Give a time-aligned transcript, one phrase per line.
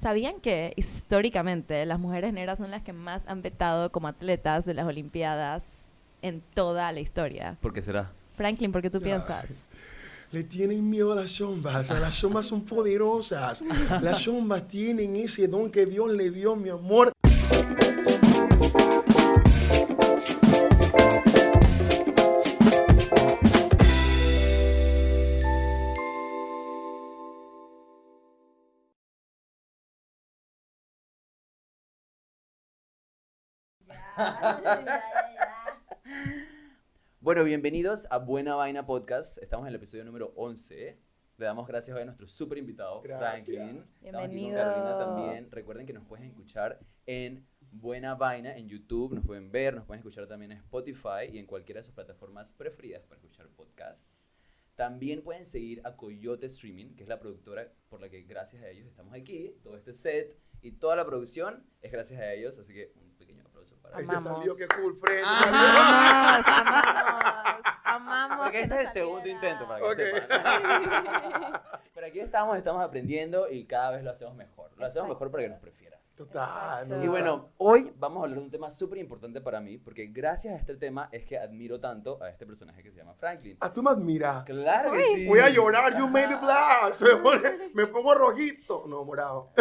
[0.00, 4.72] ¿Sabían que históricamente las mujeres negras son las que más han vetado como atletas de
[4.72, 5.86] las Olimpiadas
[6.22, 7.58] en toda la historia?
[7.60, 8.12] ¿Por qué será?
[8.36, 9.46] Franklin, ¿por qué tú piensas?
[10.30, 11.90] Le tienen miedo a las sombras.
[11.90, 13.60] Las sombras son poderosas.
[14.00, 17.10] Las sombras tienen ese don que Dios le dio, mi amor.
[37.20, 39.38] Bueno, bienvenidos a Buena Vaina Podcast.
[39.38, 40.98] Estamos en el episodio número 11.
[41.36, 43.44] Le damos gracias hoy a nuestro súper invitado, Gracias.
[43.44, 43.84] Franklin.
[44.02, 44.56] Estamos aquí con Bienvenido.
[44.56, 45.50] Carolina también.
[45.52, 50.00] Recuerden que nos pueden escuchar en Buena Vaina en YouTube, nos pueden ver, nos pueden
[50.00, 54.28] escuchar también en Spotify y en cualquiera de sus plataformas preferidas para escuchar podcasts.
[54.74, 58.68] También pueden seguir a Coyote Streaming, que es la productora por la que gracias a
[58.68, 59.54] ellos estamos aquí.
[59.62, 63.07] Todo este set y toda la producción es gracias a ellos, así que un
[63.94, 64.38] Ahí te Amamos.
[64.38, 65.22] salió, qué cool, Fred.
[65.24, 68.38] Amamos, amamos, amamos.
[68.38, 69.38] Porque que este es el segundo saliera.
[69.48, 69.96] intento para que Ok.
[70.22, 71.62] sepan.
[71.94, 74.70] Pero aquí estamos, estamos aprendiendo y cada vez lo hacemos mejor.
[74.76, 75.98] Lo hacemos mejor para que nos prefieran.
[76.14, 77.00] Total.
[77.04, 80.52] Y bueno, hoy vamos a hablar de un tema súper importante para mí, porque gracias
[80.52, 83.56] a este tema es que admiro tanto a este personaje que se llama Franklin.
[83.60, 84.42] Ah, tú me admiras.
[84.44, 85.28] Claro que sí.
[85.28, 86.92] Voy a llorar, you made it black.
[86.94, 88.84] Se me, pone- me pongo rojito.
[88.88, 89.52] No, morado.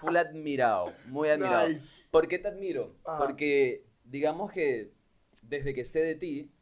[0.00, 1.68] Full admirado, muy admirado.
[1.68, 1.92] Nice.
[2.14, 2.96] ¿Por qué te admiro?
[3.04, 3.18] Ajá.
[3.18, 4.92] Porque digamos que
[5.42, 6.52] desde que sé de ti,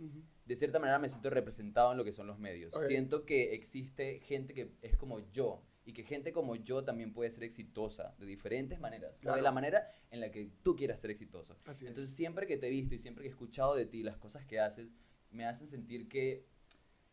[0.47, 2.75] de cierta manera me siento representado en lo que son los medios.
[2.87, 7.31] Siento que existe gente que es como yo y que gente como yo también puede
[7.31, 11.11] ser exitosa de diferentes maneras o de la manera en la que tú quieras ser
[11.11, 11.57] exitoso.
[11.67, 11.91] Así es.
[11.91, 14.47] Entonces siempre que te he visto y siempre que he escuchado de ti las cosas
[14.47, 14.89] que haces,
[15.31, 16.47] me hacen sentir que,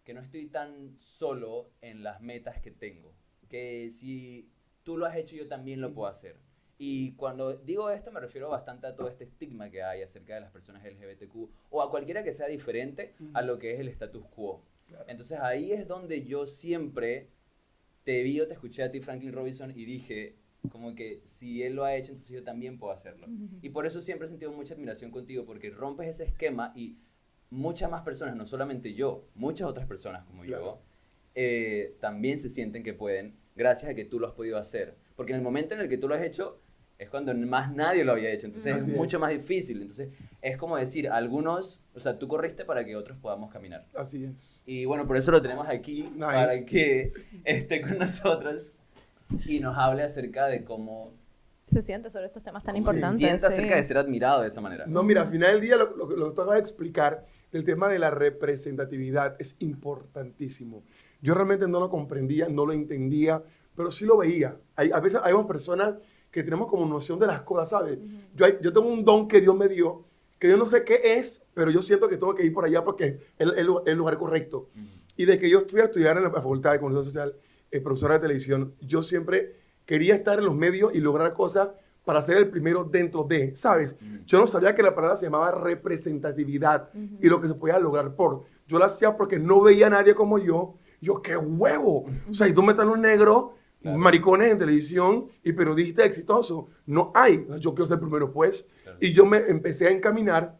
[0.03, 3.13] que no estoy tan solo en las metas que tengo.
[3.49, 4.49] Que si
[4.83, 6.39] tú lo has hecho, yo también lo puedo hacer.
[6.81, 10.39] Y cuando digo esto me refiero bastante a todo este estigma que hay acerca de
[10.41, 14.25] las personas LGBTQ o a cualquiera que sea diferente a lo que es el status
[14.33, 14.63] quo.
[14.87, 15.03] Claro.
[15.09, 17.27] Entonces ahí es donde yo siempre
[18.05, 20.35] te vi o te escuché a ti, Franklin Robinson, y dije,
[20.71, 23.27] como que si él lo ha hecho, entonces yo también puedo hacerlo.
[23.61, 26.97] Y por eso siempre he sentido mucha admiración contigo, porque rompes ese esquema y
[27.49, 30.63] muchas más personas, no solamente yo, muchas otras personas como Claro.
[30.63, 30.81] yo,
[31.35, 34.95] eh, también se sienten que pueden, gracias a que tú lo has podido hacer.
[35.15, 36.59] Porque en el momento en el que tú lo has hecho,
[36.99, 38.95] es cuando más nadie lo había hecho, entonces Así es es.
[38.95, 39.81] mucho más difícil.
[39.81, 40.09] Entonces
[40.41, 43.87] es como decir, algunos, o sea, tú corriste para que otros podamos caminar.
[43.95, 44.61] Así es.
[44.65, 46.19] Y bueno, por eso lo tenemos aquí, Nice.
[46.19, 47.13] para que
[47.45, 48.73] esté con nosotros
[49.45, 51.13] y nos hable acerca de cómo
[51.71, 53.11] Se siente sobre estos temas tan importantes.
[53.19, 53.53] se siente sí.
[53.53, 54.85] acerca de ser admirado de esa manera.
[54.87, 57.25] No, mira, al final del día lo, lo, que- lo que tú acabas de explicar
[57.51, 60.83] del tema de la representatividad es importantísimo.
[61.21, 63.41] Yo realmente no lo comprendía, no lo entendía,
[63.75, 64.57] pero sí lo veía.
[64.75, 65.95] Hay, a veces hay unas personas
[66.31, 67.97] que tenemos como noción de las cosas, ¿sabes?
[68.35, 70.05] yo, hay- yo tengo un don que Dios me dio,
[70.37, 72.83] que yo no sé qué es, pero yo siento que tengo que ir por allá
[72.83, 74.69] porque es el, el- el lugar correcto.
[74.75, 74.85] Ujú.
[75.17, 77.35] Y de que yo fui a estudiar en la Facultad de Comunicación Social,
[77.71, 81.69] eh, profesora de televisión, yo siempre quería estar en los medios y lograr cosas
[82.05, 83.93] para ser el primero dentro de, ¿sabes?
[83.93, 84.23] Ujú.
[84.25, 86.89] Yo no sabía que la palabra se llamaba representatividad
[87.21, 88.43] y lo que se podía lograr por.
[88.67, 90.75] Yo lo hacía porque no veía a nadie como yo.
[91.01, 92.05] Yo, ¡qué huevo!
[92.29, 93.51] O sea, y tú metes a los negros,
[93.81, 93.97] Claro.
[93.97, 96.65] maricones en televisión y periodistas exitosos.
[96.85, 97.47] No hay.
[97.59, 98.65] Yo quiero ser primero, pues.
[98.83, 98.97] Claro.
[98.99, 100.57] Y yo me empecé a encaminar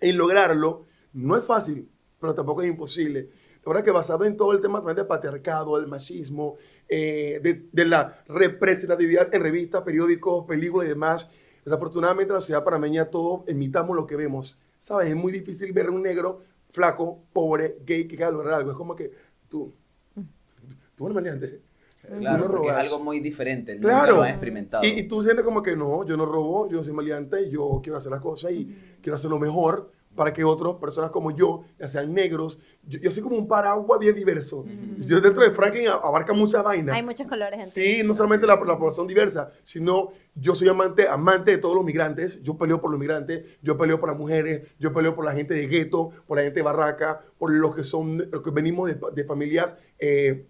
[0.00, 0.84] en lograrlo.
[1.12, 1.88] No es fácil,
[2.18, 3.30] pero tampoco es imposible.
[3.64, 6.56] La verdad que basado en todo el tema también del patriarcado, del machismo,
[6.88, 11.28] eh, de, de la representatividad en revistas, periódicos, películas y demás,
[11.64, 14.58] desafortunadamente en la sociedad panameña todos imitamos lo que vemos.
[14.78, 15.10] ¿Sabes?
[15.10, 16.40] Es muy difícil ver a un negro
[16.70, 18.70] flaco, pobre, gay, que quiera lograr algo.
[18.70, 19.12] Es como que
[19.48, 19.72] tú,
[20.96, 21.60] tú eres maleante.
[22.18, 24.16] Claro, tú no porque es algo muy diferente, Claro.
[24.16, 24.84] lo has experimentado.
[24.84, 27.80] Y, y tú sientes como que no, yo no robo, yo no soy maleante, yo
[27.82, 28.66] quiero hacer las cosas y
[29.00, 33.22] quiero hacerlo mejor para que otras personas como yo, ya sean negros, yo, yo soy
[33.22, 34.64] como un paraguas bien diverso.
[34.98, 36.96] Yo dentro de Franklin abarca muchas vainas.
[36.96, 37.66] Hay muchos colores en.
[37.66, 41.84] Sí, no solamente la, la población diversa, sino yo soy amante, amante de todos los
[41.84, 42.42] migrantes.
[42.42, 45.54] Yo peleo por los migrantes, yo peleo por las mujeres, yo peleo por la gente
[45.54, 48.98] de gueto, por la gente de barraca, por los que son, los que venimos de,
[49.14, 50.44] de familias eh,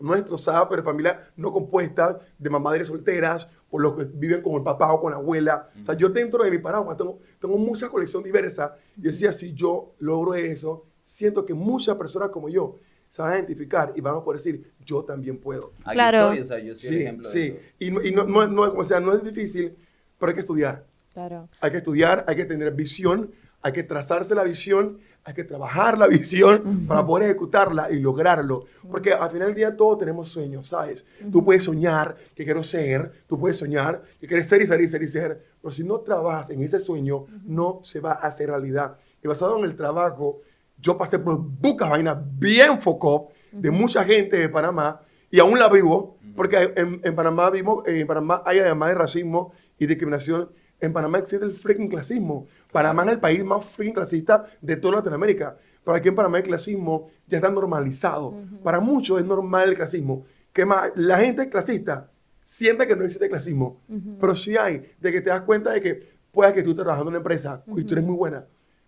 [0.00, 4.62] no destrozadas, pero familias no compuestas, de madres solteras, por los que viven con el
[4.62, 5.68] papá o con la abuela.
[5.80, 8.74] O sea, yo dentro de mi paraguas tengo, tengo mucha colección diversa.
[8.96, 12.76] Y decía, si yo logro eso, siento que muchas personas como yo
[13.08, 15.72] se van a identificar y van a poder decir, yo también puedo.
[15.84, 16.32] Aquí Claro.
[16.32, 17.58] estoy, o sea, yo soy el Sí, ejemplo sí.
[17.78, 19.76] Y, no, y no, no, no- o sea, no es difícil,
[20.18, 20.84] pero hay que estudiar.
[21.12, 21.48] Claro.
[21.60, 23.30] Hay que estudiar, hay que tener visión,
[23.62, 28.64] hay que trazarse la visión, hay que trabajar la visión para poder ejecutarla y lograrlo.
[28.90, 31.04] Porque al final del día todos tenemos sueños, ¿sabes?
[31.30, 34.88] Tú puedes soñar que quiero ser, tú puedes soñar que quieres ser y ser y
[34.88, 38.48] ser y ser, pero si no trabajas en ese sueño, no se va a hacer
[38.48, 38.96] realidad.
[39.22, 40.40] Y basado en el trabajo,
[40.80, 45.00] yo pasé por bucas vainas bien foco de mucha gente de Panamá
[45.30, 49.52] y aún la vivo, porque en, en Panamá vimos, en Panamá hay además de racismo
[49.78, 52.46] y discriminación, en Panamá existe el freaking clasismo.
[52.72, 55.56] Panamá es el país más freaking clasista de toda Latinoamérica.
[55.84, 58.34] Pero aquí en Panamá el clasismo ya está normalizado.
[58.62, 60.24] Para muchos es normal el clasismo.
[60.52, 62.10] Que más, la gente clasista
[62.44, 63.80] siente que no existe clasismo.
[64.20, 67.10] Pero sí hay, de que te das cuenta de que puede que tú estés trabajando
[67.10, 68.44] en una empresa y tú eres muy buena,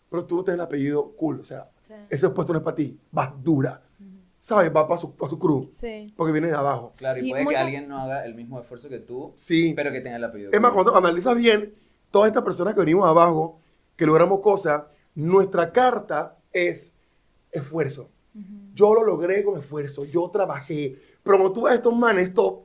[0.09, 1.41] pero tú no tienes el apellido cool.
[1.41, 1.95] O sea, Sí.
[2.09, 2.97] ese puesto no es para ti.
[3.11, 3.83] Vas dura.
[4.41, 4.73] ¿Sabes?
[4.75, 5.71] Va para su, pa' su crew.
[5.81, 6.13] Sí.
[6.17, 6.95] Porque viene de abajo.
[6.97, 9.75] Claro, y, Y puede que alguien no haga el mismo esfuerzo que tú, Sí.
[9.77, 10.51] pero que tenga el apellido.
[10.53, 11.75] Es más, cuando analizas bien,
[12.11, 13.61] todas estas personas que venimos abajo,
[13.97, 14.85] que logramos cosas,
[15.15, 16.93] nuestra carta es
[17.53, 18.11] esfuerzo.
[18.75, 20.97] Yo lo logré con esfuerzo, yo trabajé.
[21.23, 22.63] Pero cuando tú ves a estos manes top,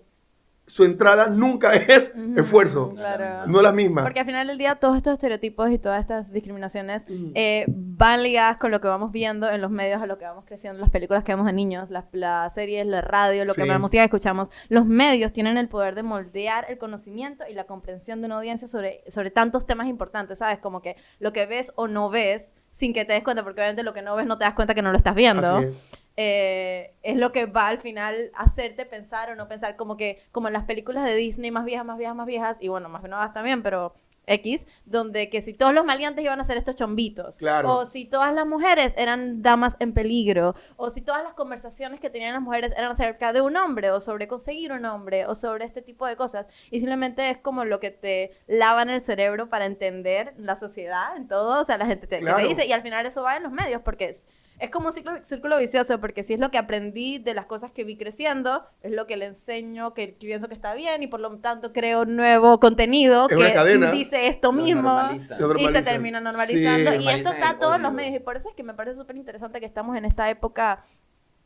[0.68, 2.94] su entrada nunca es esfuerzo.
[2.96, 3.48] Claro.
[3.48, 4.04] No es la misma.
[4.04, 7.32] Porque al final del día todos estos estereotipos y todas estas discriminaciones Mm.
[7.36, 10.46] eh, van ligadas con lo que vamos viendo en los medios, a lo que vamos
[10.46, 13.80] creciendo, las películas que vemos de niños, las, las series, la radio, lo que la
[13.80, 14.50] música que escuchamos.
[14.70, 18.68] Los medios tienen el poder de moldear el conocimiento y la comprensión de una audiencia
[18.68, 20.60] sobre, sobre tantos temas importantes, ¿sabes?
[20.60, 23.84] Como que lo que ves o no ves sin que te des cuenta, porque obviamente
[23.84, 26.05] lo que no ves no te das cuenta que no lo estás viendo Así es.
[26.18, 30.22] Eh, es lo que va al final a hacerte pensar o no pensar, como que,
[30.32, 33.04] como en las películas de Disney más viejas, más viejas, más viejas, y bueno, más
[33.04, 33.94] nuevas también, pero
[34.28, 37.76] X, donde que si todos los maleantes iban a ser estos chombitos, Claro.
[37.78, 42.10] o si todas las mujeres eran damas en peligro, o si todas las conversaciones que
[42.10, 45.66] tenían las mujeres eran acerca de un hombre, o sobre conseguir un hombre, o sobre
[45.66, 49.66] este tipo de cosas, y simplemente es como lo que te lavan el cerebro para
[49.66, 53.06] entender la sociedad en todo, o sea, la gente te, te dice, y al final
[53.06, 54.26] eso va en los medios, porque es,
[54.60, 57.72] es como un ciclo- círculo vicioso, porque si es lo que aprendí de las cosas
[57.72, 61.08] que vi creciendo, es lo que le enseño, que, que pienso que está bien, y
[61.08, 65.00] por lo tanto creo nuevo contenido Es que dice esto mismo.
[65.12, 65.36] Y se
[65.84, 66.24] termina Sí.
[66.24, 66.96] normalizando.
[66.96, 68.16] y esto está a todos los medios.
[68.16, 70.84] Y por eso es que me parece súper interesante que estamos en esta época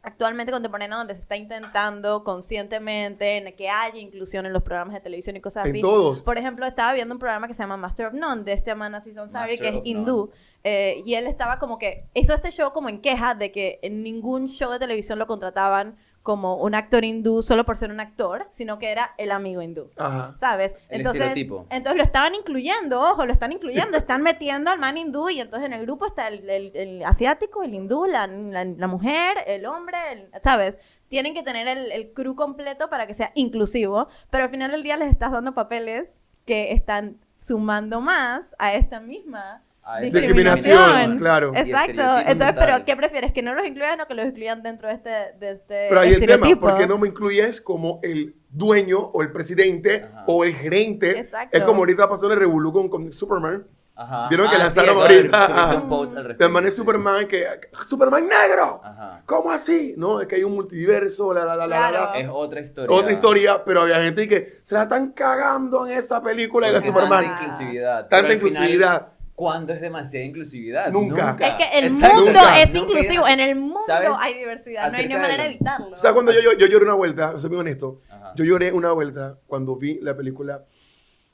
[0.01, 5.01] actualmente contemporánea donde se está intentando conscientemente en que haya inclusión en los programas de
[5.01, 5.81] televisión y cosas En así.
[5.81, 6.23] todos.
[6.23, 8.91] Por ejemplo, estaba viendo un programa que se llama Master of None de este man
[8.93, 10.31] Master que es hindú.
[10.63, 14.03] eh, y él estaba como que hizo este show como en queja de que en
[14.03, 18.47] ningún show de televisión lo contrataban como un actor hindú solo por ser un actor,
[18.51, 19.89] sino que era el amigo hindú.
[19.97, 20.35] Ajá.
[20.39, 20.73] ¿Sabes?
[20.89, 21.65] El entonces, estereotipo.
[21.69, 25.65] entonces lo estaban incluyendo, ojo, lo están incluyendo, están metiendo al man hindú y entonces
[25.65, 29.65] en el grupo está el, el- el asiático, el hindú, la, la- la mujer, el
[29.65, 30.75] hombre, el- ¿sabes?
[31.07, 34.83] Tienen que tener el, el crew completo para que sea inclusivo, pero al final del
[34.83, 36.11] día les estás dando papeles
[36.45, 40.75] que están sumando más a esta misma A esa discriminación.
[40.75, 41.51] discriminación, claro.
[41.55, 42.19] Exacto.
[42.31, 42.85] Entonces, pero.
[42.85, 43.31] ¿qué prefieres?
[43.33, 45.09] ¿Que no los incluyan o que los incluyan dentro de este,
[45.39, 46.47] de este Pero ahí el tema?
[46.59, 50.23] ¿por qué no me incluyes como el dueño o el presidente Ajá.
[50.27, 51.19] o el gerente?
[51.19, 51.57] Exacto.
[51.57, 53.65] Es como ahorita pasó en el Revolu con, con Superman.
[53.95, 54.29] Ajá.
[54.29, 55.45] ¿Vieron que Ah, lanzaron sí, ahorita?
[55.45, 55.75] subir Ajá.
[55.75, 56.75] un post al El respecto, man es.
[56.75, 57.45] Superman que...
[57.85, 58.79] ¡Superman negro!
[58.81, 59.23] Ajá.
[59.25, 59.93] ¿Cómo así?
[59.97, 62.11] No, es que hay un multiverso, la, la, la, la, la, Claro.
[62.13, 62.19] la.
[62.19, 62.95] Es otra historia.
[62.95, 67.25] Otra historia, pero había gente que se la están cagando en esa película de Superman.
[67.25, 67.99] Tanta inclusividad.
[68.07, 69.07] Tanta pero al final, inclusividad.
[69.39, 70.91] ¿Cuándo es demasiada inclusividad?
[70.91, 71.37] Nunca.
[71.39, 72.15] Es que el Exacto.
[72.17, 72.61] mundo Nunca.
[72.61, 73.25] es inclusivo.
[73.25, 74.09] En el mundo ¿Sabes?
[74.19, 74.91] hay diversidad.
[74.91, 75.93] No hay manera de evitarlo.
[75.93, 78.33] O sea, cuando yo, yo, yo lloré una vuelta, soy muy honesto, Ajá.
[78.35, 80.65] yo lloré una vuelta cuando vi la película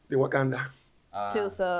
[0.07, 0.71] de Wakanda.
[1.11, 1.33] Ah.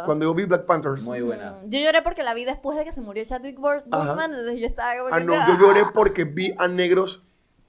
[0.06, 1.04] Cuando yo vi Black Panthers.
[1.04, 1.60] Muy buena.
[1.64, 3.60] Mm, Yo lloré porque la vi después de que se murió Chadwick.
[3.60, 7.24] Boseman, entonces yo estaba como Ah, no, yo lloré porque vi a negros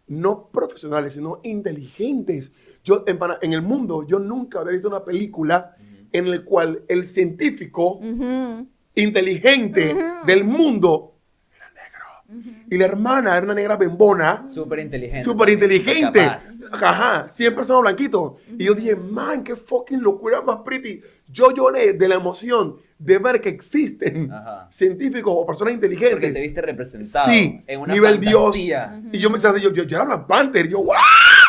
[0.07, 2.53] no profesionales, sino inteligentes.
[2.85, 5.77] Yo, en, Pana- en el mundo, yo nunca había visto una película
[6.17, 10.27] en la cual el científico Ujú, inteligente Ujú.
[10.27, 11.15] del mundo
[11.55, 12.57] era negro.
[12.71, 15.23] Y la hermana era una negra bembona, Súper inteligente.
[15.23, 16.21] súper inteligente.
[16.73, 18.33] Ajá, siempre son blanquitos.
[18.59, 21.01] Y yo dije, man, qué fucking locura más pretty.
[21.29, 24.67] Yo lloré de la emoción de ver que existen Ajá.
[24.71, 26.17] científicos o personas inteligentes.
[26.17, 27.31] Porque te viste representado.
[27.31, 29.03] Sí, en una nivel fantasía.
[29.13, 30.97] Y yo me yo, yo, yo era Black Panther, yo, ¡guau!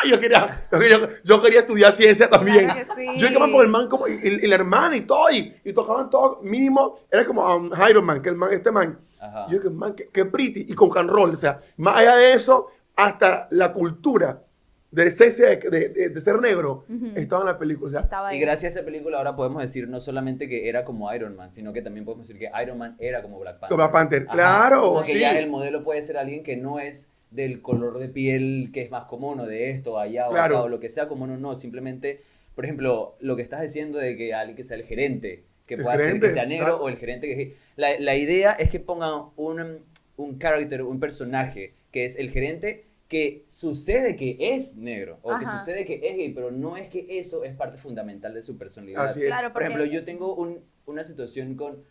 [0.10, 2.64] Yo quería, yo, yo- quería estudiar ciencia también.
[2.70, 3.18] Claro que sí.
[3.18, 5.72] Yo iba por el man como, y, y- y la hermana y todo, y, y
[5.72, 8.98] tocaban todo, mínimo, era como um, Iron Man, que el man, este man.
[9.20, 9.46] Ajá.
[9.50, 12.32] Yo que man, qué, qué pretty, y con can roll, o sea, más allá de
[12.34, 14.42] eso, hasta la cultura
[14.90, 17.10] de la esencia de, de- de- de ser negro Ujú.
[17.16, 18.32] estaba en la película, o sea.
[18.32, 21.50] Y gracias a esa película ahora podemos decir no solamente que era como Iron Man,
[21.50, 23.68] sino que también podemos decir que Iron Man era como Black Panther.
[23.68, 24.32] Como Black Panther, Ajá.
[24.34, 25.18] claro, Porque sí.
[25.18, 28.90] ya el modelo puede ser alguien que no es del color de piel que es
[28.90, 30.56] más común o de esto, o allá o Claro.
[30.58, 32.22] acá o lo que sea, como no, no, simplemente,
[32.54, 35.82] por ejemplo, lo que estás diciendo de que alguien que sea el gerente, que El
[35.82, 37.56] pueda ser que sea negro o el gerente que es gay.
[37.76, 39.80] La, la idea es que pongan un,
[40.16, 45.46] un character, un personaje, que es el gerente que sucede que es negro o que
[45.46, 49.04] sucede que es gay, pero no es que eso es parte fundamental de su personalidad.
[49.06, 49.26] Así es.
[49.26, 51.82] Claro, Por ejemplo, yo tengo un- una situación con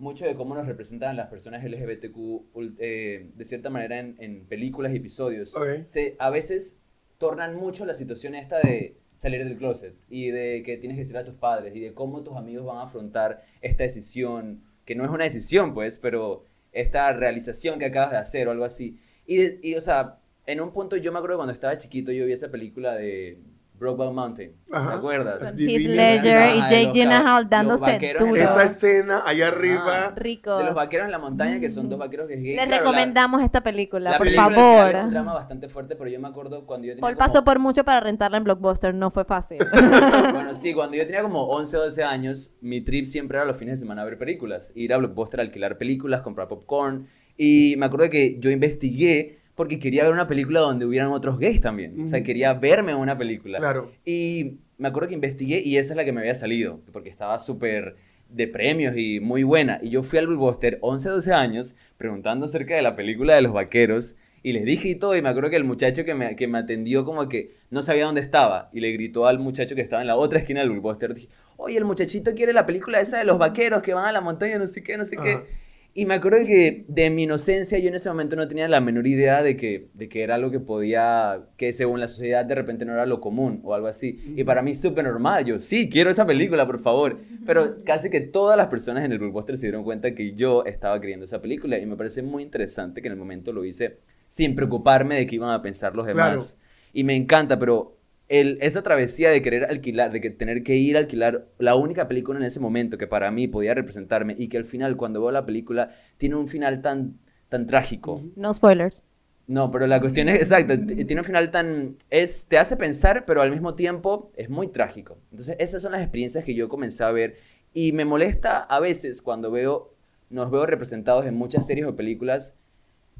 [0.00, 4.92] mucho de cómo nos representan las personas LGBTQ eh, de cierta manera en, en películas
[4.92, 5.54] y episodios.
[5.84, 6.76] Se, a veces
[7.18, 11.18] tornan mucho la situación esta de salir del closet y de que tienes que decir
[11.18, 15.04] a tus padres y de cómo tus amigos van a afrontar esta decisión, que no
[15.04, 18.98] es una decisión pues, pero esta realización que acabas de hacer o algo así.
[19.26, 22.32] Y, y, o sea, en un punto yo me acuerdo cuando estaba chiquito yo vi
[22.32, 23.38] esa película de
[23.80, 24.94] Brokeback Mountain, ¿te Ajá.
[24.96, 25.38] acuerdas?
[25.38, 28.36] Con Heath Ledger y Jake Gyllenhaal dándose duro.
[28.36, 29.82] Esa escena allá arriba.
[30.08, 30.58] Ah, Ricos.
[30.58, 32.56] De los vaqueros en la montaña, que son dos vaqueros que es gay.
[32.56, 34.94] Les Claro, la- recomendamos esta película, la por película favor.
[34.94, 37.42] Es un drama bastante fuerte, pero yo me acuerdo cuando yo tenía Paul como- pasó
[37.42, 39.56] por mucho para rentarla en Blockbuster, no fue fácil.
[40.34, 43.56] Bueno, sí, cuando yo tenía como 11 o 12 años, mi trip siempre era los
[43.56, 44.72] fines de semana a ver películas.
[44.74, 47.06] Ir a Blockbuster a alquilar películas, comprar popcorn.
[47.36, 51.60] Y me acuerdo que yo investigué porque quería ver una película donde hubieran otros gays
[51.60, 52.02] también.
[52.02, 53.58] O sea, quería verme en una película.
[53.58, 53.92] Claro.
[54.06, 57.38] Y me acuerdo que investigué y esa es la que me había salido, porque estaba
[57.38, 57.96] súper
[58.30, 59.78] de premios y muy buena.
[59.82, 63.52] Y yo fui al Blockbuster, 11, 12 años, preguntando acerca de la película de los
[63.52, 64.16] vaqueros.
[64.42, 66.56] Y les dije y todo, y me acuerdo que el muchacho que me, que me
[66.56, 68.70] atendió como que no sabía dónde estaba.
[68.72, 71.76] Y le gritó al muchacho que estaba en la otra esquina del Blockbuster, dije, oye,
[71.76, 74.66] el muchachito quiere la película esa de los vaqueros que van a la montaña, no
[74.66, 75.24] sé qué, no sé Ajá.
[75.24, 75.69] qué.
[75.92, 79.06] Y me acuerdo que de mi inocencia yo en ese momento no tenía la menor
[79.06, 82.84] idea de que, de que era algo que podía, que según la sociedad de repente
[82.84, 84.20] no era lo común o algo así.
[84.36, 87.18] Y para mí súper normal, yo sí, quiero esa película, por favor.
[87.44, 91.00] Pero casi que todas las personas en el blockbuster se dieron cuenta que yo estaba
[91.00, 94.54] queriendo esa película y me parece muy interesante que en el momento lo hice sin
[94.54, 96.56] preocuparme de qué iban a pensar los demás.
[96.92, 97.99] Y me encanta, pero
[98.30, 102.06] el, esa travesía de querer alquilar, de que tener que ir a alquilar la única
[102.06, 105.32] película en ese momento que para mí podía representarme y que al final cuando veo
[105.32, 107.18] la película tiene un final tan,
[107.48, 108.22] tan trágico.
[108.36, 109.02] No spoilers.
[109.48, 113.42] No, pero la cuestión es, exacto, tiene un final tan, es, te hace pensar, pero
[113.42, 115.18] al mismo tiempo es muy trágico.
[115.32, 117.34] Entonces esas son las experiencias que yo comencé a ver
[117.74, 119.96] y me molesta a veces cuando veo,
[120.28, 122.54] nos veo representados en muchas series o películas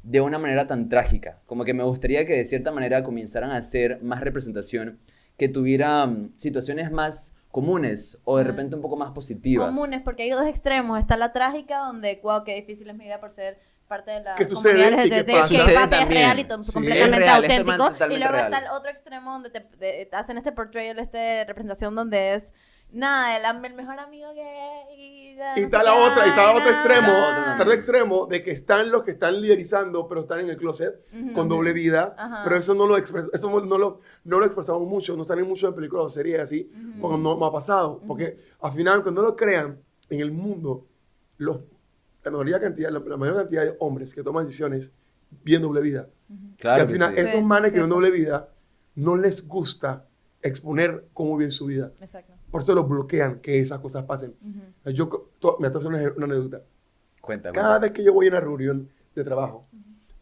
[0.02, 1.40] de una manera tan trágica.
[1.46, 4.98] Como que me gustaría que de cierta manera comenzaran a hacer más representación,
[5.36, 9.66] que tuviera mm, situaciones más comunes o de repente un poco más positivas.
[9.68, 10.98] Comunes, porque hay dos extremos.
[10.98, 14.36] Está la trágica, donde, wow, qué difícil es mi vida por ser parte de la
[14.36, 15.48] ¿Qué sucede comunidad y pasa?
[15.48, 16.48] que Sucede pasa, es real y Sí.
[16.48, 18.04] completamente Es real, auténtico.
[18.14, 18.44] Y luego real.
[18.44, 22.52] está el otro extremo donde te, te- te hacen este portrayal, esta representación donde es
[22.92, 24.94] nada, el, el mejor amigo gay.
[24.96, 26.70] Y, no está la otra, y está el otro vaina.
[26.70, 30.22] extremo, La otra está el otro extremo de que están los que están liderizando, pero
[30.22, 31.02] están en el closet
[31.34, 35.24] con doble vida, pero eso no lo eso no lo, no lo expresamos mucho, no
[35.24, 36.70] salen mucho en películas o series así,
[37.00, 39.78] porque no, no ha pasado, porque al final cuando lo crean
[40.10, 40.86] en el mundo,
[41.38, 41.60] los,
[42.24, 44.92] la, mayoría cantidad, la, la mayor cantidad de hombres que toman decisiones
[45.42, 46.08] bien doble vida,
[46.58, 47.20] Claro y al que final sí.
[47.20, 47.94] estos Sí, manes que ven cierto.
[47.94, 48.48] doble vida,
[48.96, 50.06] no les gusta
[50.42, 52.34] exponer cómo viven su vida, Exacto.
[52.50, 54.34] Por eso los bloquean que esas cosas pasen.
[54.42, 54.90] Ujú.
[54.92, 56.62] Yo, co- to- me haciendo una, una anécdota.
[57.20, 57.54] Cuéntame.
[57.54, 59.66] Cada vez que yo voy a una reunión de trabajo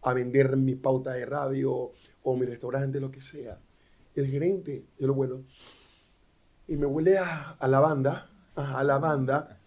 [0.03, 1.91] a vender mi pauta de radio
[2.23, 3.59] o mi restaurante, lo que sea,
[4.15, 5.43] el gerente, yo lo vuelo,
[6.67, 9.59] y me huele a, a lavanda, a, a lavanda,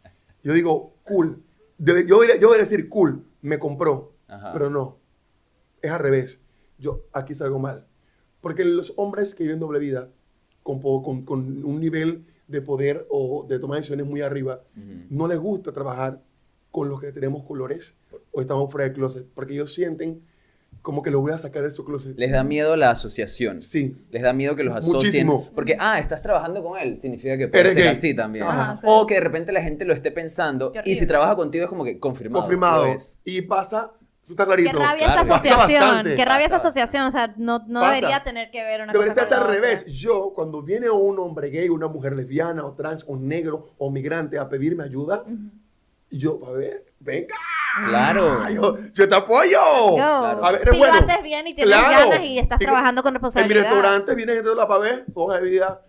[0.44, 1.42] yo digo, cool.
[1.78, 4.54] Debe- yo, voy a- yo voy a decir, cool, me compró, Ajá.
[4.54, 4.98] pero no,
[5.82, 6.40] es al revés.
[6.78, 7.86] Yo aquí salgo mal.
[8.42, 10.10] Porque los hombres que viven doble vida,
[10.64, 15.06] con, con, con un nivel de poder o de tomar decisiones muy arriba, Ujú.
[15.10, 16.20] no les gusta trabajar
[16.72, 17.96] con los que tenemos colores
[18.32, 20.22] o estamos fuera del closet, porque ellos sienten
[20.82, 22.18] como que lo voy a sacar de su closet.
[22.18, 23.62] Les da miedo la asociación.
[23.62, 24.96] Sí, Les da miedo que los asocien.
[24.98, 25.50] Muchísimo.
[25.54, 26.98] Porque, ah, estás trabajando con él.
[26.98, 27.92] Significa que puede Eres ser gay.
[27.92, 28.46] así también.
[28.46, 28.86] Ajá, sí.
[28.90, 30.72] O que de repente la gente lo esté pensando.
[30.86, 32.42] Y si trabaja contigo es como que confirmado.
[32.44, 32.96] confirmado.
[33.26, 33.92] Y pasa,
[34.26, 34.72] tú estás clarito.
[34.72, 36.04] Qué rabia Claro, esa asociación.
[36.16, 37.04] Qué rabia esa asociación.
[37.06, 39.86] O sea, no, no debería tener que ver una Debería cosa ser con al revés.
[39.88, 44.38] Yo, cuando viene un hombre gay, una mujer lesbiana o trans o negro o migrante
[44.38, 45.24] a pedirme ayuda,
[46.10, 47.36] yo, a ver, venga,
[47.88, 48.50] Claro.
[48.54, 49.52] yo, yo te apoyo.
[49.52, 49.96] Yo.
[49.96, 50.46] Claro.
[50.46, 50.94] A ver, si bueno.
[50.94, 52.10] lo haces bien y tienes Claro.
[52.10, 53.62] ganas y estás Y- trabajando con En mi responsabilidad.
[53.64, 55.82] restaurante viene gente de la pavés, hoja de vida.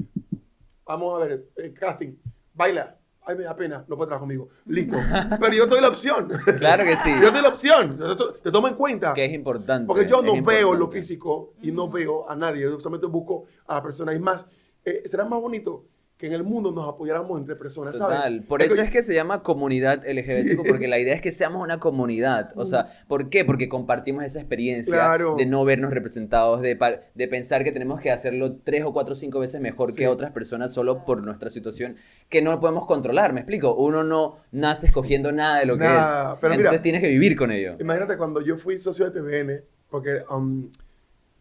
[0.86, 2.12] Vamos a ver, eh, casting,
[2.54, 2.96] baila.
[3.24, 4.48] Ay, me da pena, no puede trabajar conmigo.
[4.66, 4.96] Listo.
[5.40, 6.28] Pero yo te doy la opción.
[6.58, 7.10] Claro que sí.
[7.20, 7.98] Yo te doy la opción.
[8.42, 9.14] Te, tomo en cuenta.
[9.14, 9.86] Que es importante.
[9.86, 12.62] Porque yo es no veo lo físico y no veo a nadie.
[12.62, 14.12] Yo solamente busco a la persona.
[14.12, 14.44] Y más,
[14.84, 15.84] eh, será más bonito
[16.22, 18.16] que en el mundo nos apoyáramos entre personas, ¿sabes?
[18.16, 18.44] Total.
[18.44, 21.32] Por Es que- eso es que se llama comunidad LGBTQ, porque la idea es que
[21.32, 22.52] seamos una comunidad.
[22.54, 23.44] O sea, ¿por qué?
[23.44, 25.34] Porque compartimos esa experiencia Claro.
[25.34, 26.78] de no vernos representados, de,
[27.12, 29.98] de pensar que tenemos que hacerlo tres o cuatro o cinco veces mejor Sí.
[29.98, 31.96] que otras personas solo por nuestra situación
[32.28, 33.32] que no podemos controlar.
[33.32, 33.74] ¿Me explico?
[33.74, 36.38] Uno no nace escogiendo nada de lo que Nada, es.
[36.40, 37.74] pero Entonces mira- tienes que vivir con ello.
[37.80, 40.70] Imagínate cuando yo fui socio de TVN, porque um,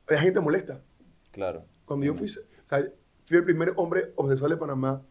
[0.07, 0.81] la gente molesta.
[1.29, 1.65] Claro.
[1.85, 2.83] Cuando yo fui, o sea,
[3.31, 5.01] fui el primer hombre homosexual de Panamá,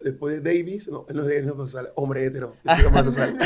[0.00, 2.56] después de Davis, no, él no es homosexual, hombre hetero,
[2.86, 3.38] homosexual.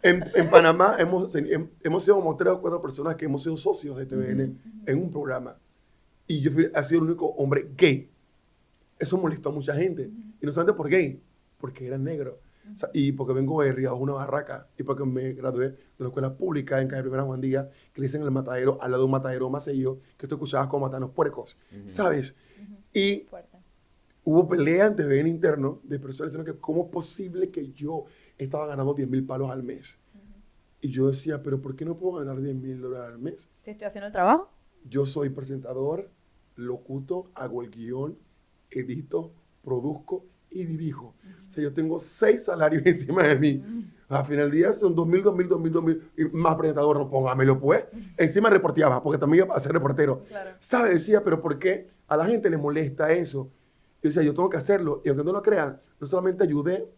[0.00, 1.28] Eh, en, en Panamá hemos,
[1.82, 5.10] hemos sido como tres o cuatro personas que hemos sido socios de TVN en un
[5.10, 5.56] programa.
[6.28, 8.08] Y yo fui, he sido el único hombre gay.
[8.98, 10.10] Eso molestó a mucha gente.
[10.40, 11.20] Y no solamente por gay,
[11.58, 12.38] porque era negro.
[12.74, 14.68] O sea, y porque vengo de Río, una barraca.
[14.78, 18.06] Y porque me gradué de la escuela pública en calle Primera Juan Díaz, que le
[18.06, 21.00] dicen el matadero, al lado de un matadero más sello, que tú escuchabas como matan
[21.00, 21.56] los puercos.
[21.86, 22.34] ¿Sabes?
[22.92, 23.58] Y Fuerte.
[24.24, 28.04] hubo pelea en TVN interno de personas diciendo que cómo es posible que yo
[28.36, 29.98] estaba ganando 10 mil palos al mes.
[30.80, 33.48] Y yo decía, pero ¿por qué no puedo ganar 10 mil dólares al mes?
[33.64, 34.48] Si estoy haciendo el trabajo.
[34.84, 36.08] Yo soy presentador,
[36.54, 38.16] locuto, hago el guion,
[38.70, 39.32] edito,
[39.62, 41.14] produzco y dirijo.
[41.60, 43.62] Sea, yo tengo seis salarios encima de mí.
[44.08, 46.00] Al final del día son 2.000, 2.000, 2.000, 2.000.
[46.16, 47.84] Y más presentador, no póngamelo pues.
[48.16, 50.22] Encima reporteaba, porque también iba a ser reportero.
[50.28, 50.50] Claro.
[50.60, 50.90] ¿Sabe?
[50.90, 53.50] Decía, pero ¿por qué a la gente le molesta eso?
[54.02, 55.02] Yo decía, yo tengo que hacerlo.
[55.04, 56.88] Y aunque no lo crean, no solamente ayudé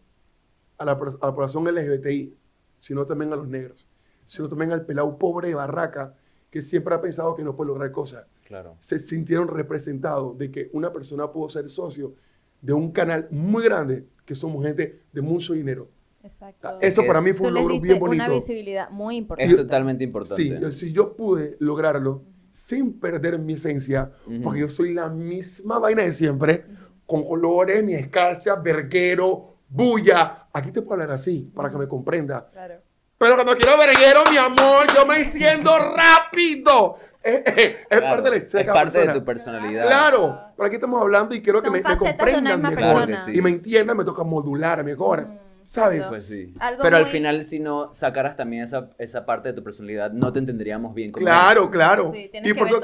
[0.77, 2.33] a la, pers- a la población LGBTI,
[2.79, 3.85] sino también a los negros,
[4.25, 6.13] sino también al pelado pobre de Barraca,
[6.49, 8.25] que siempre ha pensado que no puede lograr cosas.
[8.45, 8.75] Claro.
[8.79, 12.13] Se sintieron representados de que una persona pudo ser socio
[12.61, 15.89] de un canal muy grande, que somos gente de mucho dinero.
[16.23, 16.77] Exacto.
[16.79, 18.23] Eso Es- para mí fue un logro bien bonito.
[18.23, 19.55] una visibilidad muy Es importante.
[19.55, 20.41] totalmente importante.
[20.43, 24.09] Sí, yo- si yo pude lograrlo sin perder mi esencia,
[24.43, 26.63] porque yo soy la misma vaina de siempre,
[27.05, 30.47] con colores, mi escarcha, verguero, bulla.
[30.53, 32.47] Aquí te puedo hablar así, para que me comprenda.
[32.51, 32.75] Claro.
[33.21, 36.95] Pero cuando quiero verguero, mi amor, yo me enciendo rápido.
[37.23, 38.15] Eh, eh, es Claro.
[38.15, 39.85] parte de la Es parte de tu personalidad.
[39.85, 43.05] Claro, pero aquí estamos hablando y quiero que me, me comprendan mejor.
[43.05, 43.31] Claro sí.
[43.37, 45.27] Y me entiendan, me toca modular mejor.
[45.65, 46.03] ¿Sabes?
[46.07, 46.55] Pues sí.
[46.81, 50.33] Pero al muy- final, si no sacaras también esa, esa parte de tu personalidad, no
[50.33, 51.71] te entenderíamos bien como Claro, eres.
[51.71, 52.11] claro.
[52.11, 52.81] Sí, y por eso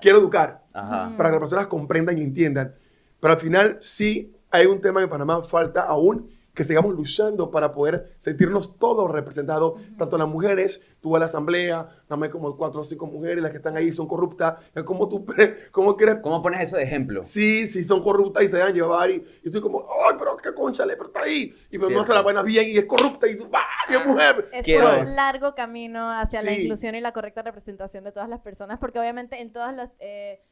[0.00, 0.62] quiero educar.
[0.72, 1.10] Ajá.
[1.16, 2.76] para que las personas comprendan y entiendan.
[3.18, 7.50] Pero al final sí hay un tema que en Panamá falta aún que sigamos luchando
[7.50, 12.30] para poder sentirnos todos representados, tanto las mujeres, tú a la asamblea, nada más hay
[12.30, 15.24] como cuatro o cinco mujeres, las que están ahí son corruptas, es como tú,
[15.72, 17.22] cómo quieres, ¿Cómo pones eso de ejemplo?
[17.22, 20.52] sí, sí son corruptas y se dejan llevar y, y estoy como, ay, pero qué
[20.52, 23.38] conchale, pero está ahí, y pero no hace la buena bien y es corrupta y
[23.38, 24.50] tú, ¡ah, mujer!
[24.52, 28.40] Es Quiero- un largo camino hacia la inclusión y la correcta representación de todas las
[28.40, 30.42] personas, porque obviamente en todas las eh,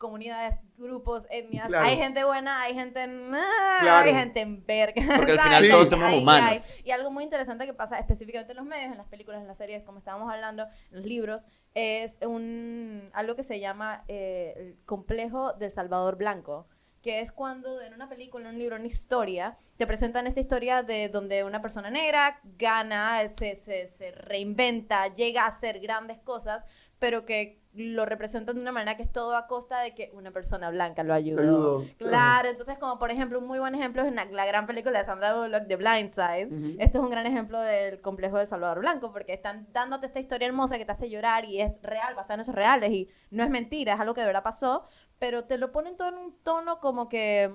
[0.00, 1.86] comunidades, grupos, etnias, Claro.
[1.86, 4.08] hay gente buena, hay gente, ah, Claro.
[4.08, 5.02] hay gente en verga.
[5.14, 5.70] Porque al final Sí.
[5.70, 6.78] todos somos Hay- hay- humanos.
[6.82, 9.58] Y algo muy interesante que pasa específicamente en los medios, en las películas, en las
[9.58, 14.76] series, como estábamos hablando, en los libros, es un algo que se llama eh, el
[14.86, 16.66] complejo del Salvador Blanco,
[17.02, 20.40] que es cuando en una película, en un libro, en una historia, te presentan esta
[20.40, 26.18] historia de donde una persona negra gana, se, se, se reinventa, llega a hacer grandes
[26.20, 26.64] cosas,
[26.98, 30.32] pero que lo representan de una manera que es todo a costa de que una
[30.32, 31.84] persona blanca lo ayudó.
[31.98, 35.04] Claro, entonces como por ejemplo un muy buen ejemplo es la, la gran película de
[35.04, 36.46] Sandra Bullock de Blindside.
[36.46, 36.76] Ujú.
[36.80, 40.48] Esto es un gran ejemplo del complejo del Salvador Blanco porque están dándote esta historia
[40.48, 43.50] hermosa que te hace llorar y es real, basada en hechos reales y no es
[43.50, 44.86] mentira, es algo que de verdad pasó,
[45.20, 47.54] pero te lo ponen todo en un tono como que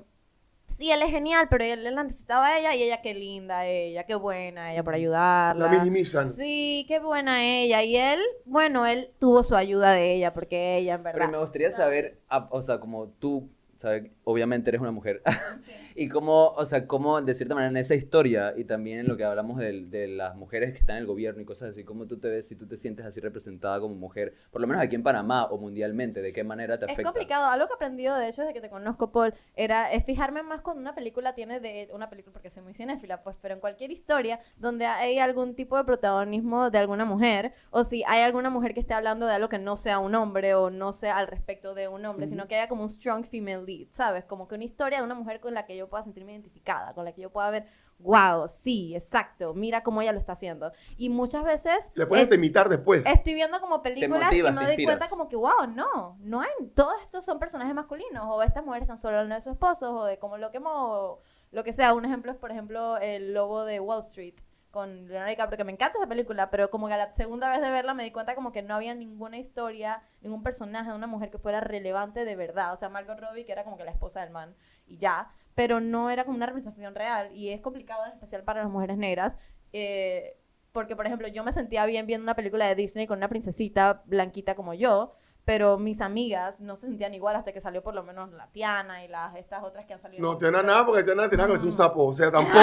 [0.68, 3.66] sí, él es genial, pero él, él la necesitaba a ella y ella qué linda
[3.66, 5.66] ella, qué buena ella por ayudarla.
[5.66, 6.30] La minimizan.
[6.30, 7.84] Sí, qué buena ella.
[7.84, 11.20] Y él, bueno, él tuvo su ayuda de ella, porque ella, en verdad.
[11.20, 14.12] Pero me gustaría saber, o sea, como tú, ¿sabes?
[14.24, 15.22] obviamente eres una mujer,
[15.96, 19.18] y cómo, o sea, cómo de cierta manera en esa historia y también en lo
[19.18, 22.06] que hablamos del- de, las mujeres que están en el gobierno y cosas así, cómo
[22.08, 24.96] tú te ves, si tú te sientes así representada como mujer, por lo menos aquí
[24.96, 27.12] en Panamá o mundialmente, ¿de qué manera te Es afecta?
[27.12, 27.46] complicado.
[27.50, 30.62] Algo que he aprendido, de hecho, desde que te conozco, Paul, era es fijarme más
[30.62, 33.92] cuando una película tiene de una película, porque soy muy cinéfila, pues, pero en cualquier
[33.92, 38.74] historia donde hay algún tipo de protagonismo de alguna mujer, o si hay alguna mujer
[38.74, 41.74] que esté hablando de algo que no sea un hombre o no sea al respecto
[41.74, 44.24] de un hombre, sino que haya como un strong female lead, ¿sabes?
[44.26, 47.04] Como que una historia de una mujer con la que yo pueda sentirme identificada, con
[47.06, 47.66] la que yo pueda ver,
[48.00, 50.72] wow, sí, exacto, mira cómo ella lo está haciendo.
[50.98, 53.04] Y muchas veces Le puedes es- imitar después.
[53.06, 56.50] estoy viendo como películas motivas, y me doy cuenta como que, wow, no, no hay,
[56.76, 60.06] todos estos son personajes masculinos, o estas mujeres están solo hablando de sus esposos, o
[60.06, 61.20] de cómo lo quemó, o
[61.52, 61.94] lo que sea.
[61.94, 64.36] Un ejemplo es, por ejemplo, el lobo de Wall Street,
[64.76, 67.62] con Leonardo DiCaprio, que me encanta esa película, pero como que a la segunda vez
[67.62, 71.08] de verla me di cuenta como que no había ninguna historia, ningún personaje de una
[71.08, 72.74] mujer que fuera relevante de verdad.
[72.74, 74.54] O sea, Margot Robbie, que era como que la esposa del man,
[74.86, 78.64] y ya, pero no era como una representación real, y es complicado, en especial para
[78.64, 79.38] las mujeres negras.
[79.72, 80.38] eh,
[80.74, 84.04] porque, por ejemplo, yo me sentía bien viendo una película de Disney con una princesita
[84.08, 88.02] blanquita como yo, pero mis amigas no se sentían igual hasta que salió por lo
[88.04, 90.22] menos la Tiana y las estas otras que han salido.
[90.22, 92.06] No, Tiana nada, porque Tiana Tiana es un sapo.
[92.08, 92.58] O sea, tampoco.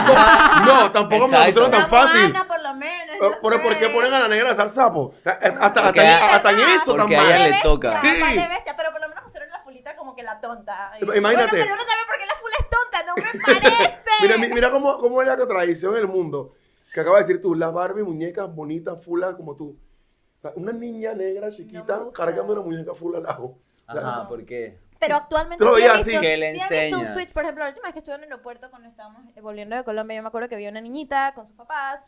[0.67, 2.21] no, tampoco me lo pusieron tan fácil.
[2.23, 3.17] Moana, por lo menos.
[3.21, 5.13] Pero, no pero ¿por qué ponen a la negra a hacer sapo?
[5.25, 5.31] Hasta,
[5.65, 7.51] hasta, Porque hasta, a- hasta en eso tan porque a ella mal.
[7.53, 8.01] le toca.
[8.03, 8.21] Sí.
[8.21, 10.93] vale bestia, pero por lo menos pusieron la fulita como que la tonta.
[11.01, 11.31] Y- Imagínate.
[11.31, 13.23] Bueno, pero uno también porque la fula es tonta, no me
[13.71, 13.95] parece.
[14.23, 16.53] Mira, mi- mira cómo, cómo es la contradicción en el mundo.
[16.93, 19.79] Que acaba de decir tú, las Barbie, muñecas bonitas, fulas como tú.
[20.57, 23.55] Una niña negra chiquita No cargando una muñeca full al lado.
[23.87, 24.79] Ajá, ¿por qué?
[24.99, 26.19] Pero actualmente lo visto- así.
[26.19, 27.13] ¿Qué le enseñas?
[27.13, 27.33] switch.
[27.33, 30.17] Por ejemplo, la última vez que estuve en el aeropuerto cuando estábamos volviendo de Colombia,
[30.17, 32.01] yo me acuerdo que vi una niñita con sus papás,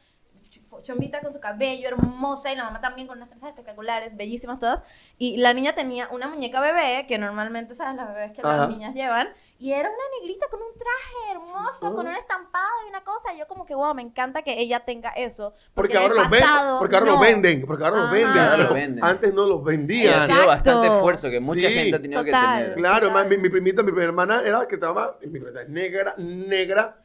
[0.55, 4.59] ch- chombita con su cabello hermosa y la mamá también con unas trenzas espectaculares, bellísimas
[4.59, 4.83] todas.
[5.19, 7.97] Y la niña tenía una muñeca bebé, que normalmente, ¿sabes?
[7.97, 8.57] Las bebés que Ajá.
[8.57, 9.29] las niñas llevan.
[9.59, 11.95] Y era una negrita con un traje hermoso, Sí.
[11.95, 13.33] con un estampado y una cosa.
[13.35, 15.55] Y yo como que, wow, me encanta que ella tenga eso.
[15.75, 18.15] Porque, ahora los venden, pasado, porque ahora los venden, porque ahora los Ajá.
[18.15, 19.05] venden, Ahora los venden.
[19.05, 20.21] antes no los Y vendían.
[20.21, 21.75] ha sido bastante esfuerzo que mucha Sí.
[21.75, 22.57] gente ha tenido Total.
[22.59, 22.77] que tener.
[22.79, 23.29] Claro, Total.
[23.29, 27.01] mi, mi primita, mi primera hermana era que estaba, mi primita es negra, negra,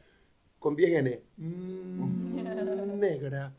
[0.58, 1.22] con 10 N.
[1.38, 2.09] Mm,
[3.00, 3.52] negra.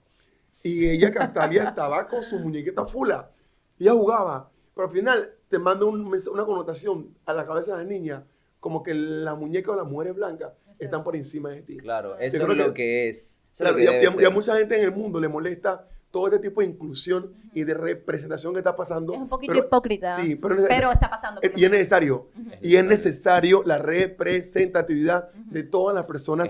[0.63, 3.31] Y ella, Castalia, estaba con su muñequita fula.
[3.79, 4.49] Ella jugaba.
[4.75, 8.23] Pero al final te manda un una connotación a la cabeza de la niña,
[8.59, 11.77] como que la muñeca o las mujeres blancas están por encima de ti.
[11.77, 13.41] Claro, eso es lo que- que es.
[13.53, 17.31] Eso lo que mucha gente en el mundo le molesta todo este tipo de inclusión
[17.53, 19.13] y de representación que está pasando.
[19.13, 20.15] Es un poquito pero- hipócrita.
[20.17, 21.39] Sí, pero, es- Pero está pasando.
[21.41, 22.27] eh, y es necesario.
[22.61, 26.49] Y es necesario la representatividad de todas las personas.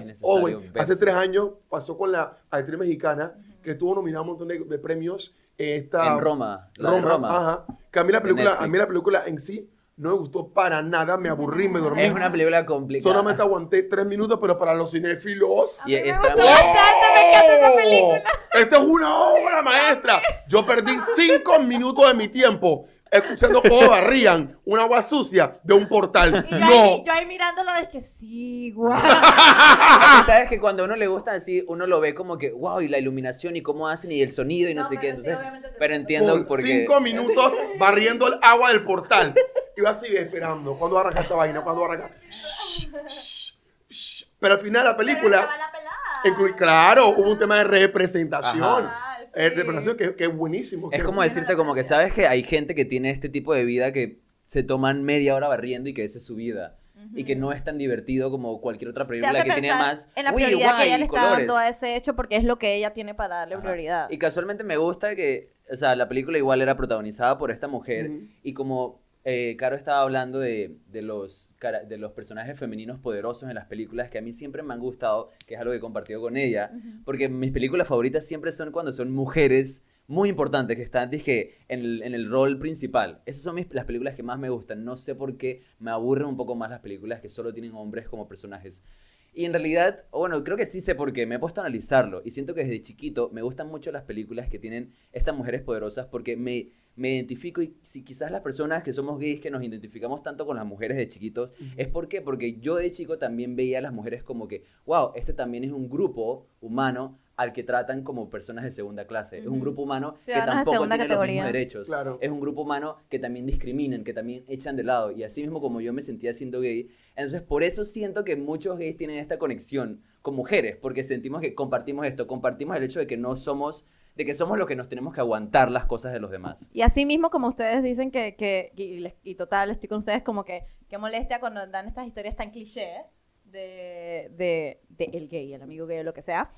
[0.77, 4.59] Hace tres años pasó con la actriz mexicana que estuvo nominada a un montón de,
[4.59, 5.35] de premios.
[5.57, 7.37] eh, Esta, En Roma, la de Roma.
[7.37, 7.65] Ajá.
[7.91, 9.69] Que a mí la película, a mí la película en sí
[10.01, 11.15] no me gustó para nada.
[11.15, 12.01] Me aburrí, me dormí.
[12.01, 13.13] Es una película complicada.
[13.13, 15.77] Solamente aguanté tres minutos, pero para los cinéfilos.
[15.85, 18.23] Y me está gustó bastante, me encanta esa película.
[18.51, 20.21] Esta es una obra maestra.
[20.47, 25.87] Yo perdí cinco minutos de mi tiempo escuchando cómo barrían una agua sucia de un
[25.87, 26.45] portal.
[26.49, 26.65] Y yo, No.
[26.83, 28.97] ahí, yo ahí mirándolo, es que sí, guau.
[30.25, 32.87] Sabes que cuando a uno le gusta así, uno lo ve como que, wow, y
[32.87, 35.01] la iluminación y cómo hacen y el sonido y no, No, sé qué.
[35.01, 36.65] sí, Entonces, obviamente te- pero entiendo Por por qué.
[36.79, 39.33] cinco minutos barriendo el agua del portal.
[39.75, 40.75] Iba así esperando.
[40.75, 41.61] ¿Cuándo va a arrancar esta vaina?
[41.61, 42.11] ¿Cuándo va a arrancar?
[42.29, 43.53] Shh, shh,
[43.89, 44.25] shh.
[44.39, 45.97] Pero al final la película, Pero estaba la pelada.
[46.25, 48.85] incluye, claro, hubo un tema de representación.
[48.87, 49.10] Ajá.
[49.33, 49.55] Eh, Sí.
[49.55, 50.89] representación que, que es buenísimo.
[50.91, 53.63] Es que- como decirte como que sabes que hay gente que tiene este tipo de
[53.65, 56.77] vida que se toman media hora barriendo y que esa es su vida.
[57.15, 60.31] Y que no es tan divertido como cualquier otra película que tiene más en la
[60.31, 61.37] uy, prioridad que guay, ella le está colores.
[61.39, 63.63] dando a ese hecho porque es lo que ella tiene para darle Ajá.
[63.63, 64.07] prioridad.
[64.11, 68.09] Y casualmente me gusta que, o sea, la película igual era protagonizada por esta mujer
[68.11, 68.27] Ujú.
[68.43, 71.49] y como eh, Caro estaba hablando de, de los,
[71.87, 75.29] de los personajes femeninos poderosos en las películas que a mí siempre me han gustado,
[75.45, 76.71] que es algo que he compartido con ella,
[77.05, 81.79] porque mis películas favoritas siempre son cuando son mujeres muy importantes que están dije, en,
[81.79, 83.21] el, en el rol principal.
[83.25, 84.83] Esas son mis, las películas que más me gustan.
[84.83, 88.09] No sé por qué me aburren un poco más las películas que solo tienen hombres
[88.09, 88.83] como personajes.
[89.33, 91.25] Y en realidad, bueno, creo que sí sé por qué.
[91.25, 92.21] Me he puesto a analizarlo.
[92.25, 96.07] Y siento que desde chiquito me gustan mucho las películas que tienen estas mujeres poderosas
[96.07, 97.61] porque me, me identifico.
[97.61, 100.97] Y si quizás las personas que somos gays, que nos identificamos tanto con las mujeres
[100.97, 102.21] de chiquitos, ¿es por qué?
[102.21, 105.71] Porque yo de chico también veía a las mujeres como que, wow, este también es
[105.71, 109.39] un grupo humano al que tratan como personas de segunda clase.
[109.39, 111.33] Es un grupo humano que tampoco tiene los categoría.
[111.33, 111.87] mismos derechos.
[111.87, 112.17] Claro.
[112.21, 115.11] Es un grupo humano que también discriminan, que también echan de lado.
[115.11, 116.89] Y así mismo como yo me sentía siendo gay.
[117.15, 121.55] Entonces, por eso siento que muchos gays tienen esta conexión con mujeres, porque sentimos que
[121.55, 124.87] compartimos esto, compartimos el hecho de que no somos, de que somos los que nos
[124.87, 126.69] tenemos que aguantar las cosas de los demás.
[126.73, 130.45] Y así mismo como ustedes dicen que, que y, y total, estoy con ustedes como
[130.45, 133.05] que, que molestia cuando dan estas historias tan cliché
[133.45, 136.51] de, de, de el gay, el amigo gay o lo que sea.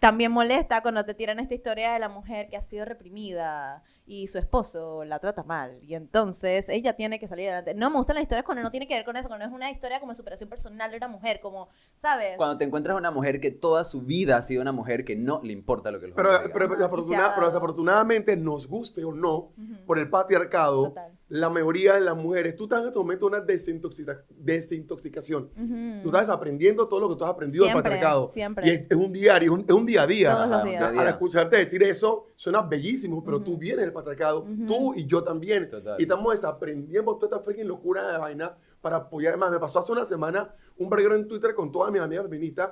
[0.00, 4.28] También molesta cuando te tiran esta historia de la mujer que ha sido reprimida y
[4.28, 5.78] su esposo la trata mal.
[5.82, 7.74] Y entonces ella tiene que salir adelante.
[7.74, 9.70] No me gustan las historias cuando no tiene que ver con eso, cuando es una
[9.70, 11.68] historia como de superación personal de una mujer, como,
[12.00, 12.38] ¿sabes?
[12.38, 15.42] Cuando te encuentras una mujer que toda su vida ha sido una mujer que no
[15.44, 16.58] le importa lo que los Pero, hombres digan.
[16.70, 19.52] pero, desafortuna- pero desafortunadamente, nos guste o no,
[19.86, 21.12] por el patriarcado, Total.
[21.30, 25.44] La mayoría de las mujeres, tú estás en este momento en una desintoxica- desintoxicación.
[25.56, 26.02] Ujú.
[26.02, 28.28] Tú estás aprendiendo todo lo que tú has aprendido del Siempre, patriarcado.
[28.28, 28.66] siempre.
[28.66, 30.32] Y es, es un diario, es un, es un día a día.
[30.34, 30.82] Todos los días.
[30.82, 31.08] Al día.
[31.08, 33.44] escucharte decir eso, suena bellísimo, pero Ujú.
[33.46, 34.66] tú vienes del patriarcado, Ujú.
[34.66, 35.70] tú y yo también.
[35.70, 35.96] Total.
[35.98, 39.36] Y estamos desaprendiendo toda esta freaking locura de vaina para apoyar.
[39.36, 42.70] Más, me pasó hace una semana un verguero en Twitter con todas mis amigas feministas.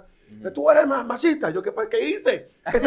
[0.52, 1.48] Tú eres más machista.
[1.50, 2.48] Yo, ¿qué, qué hice?
[2.74, 2.86] Ese